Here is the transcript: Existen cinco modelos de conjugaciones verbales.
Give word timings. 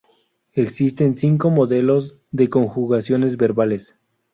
Existen 0.55 1.15
cinco 1.15 1.51
modelos 1.51 2.17
de 2.31 2.49
conjugaciones 2.49 3.37
verbales. 3.37 3.95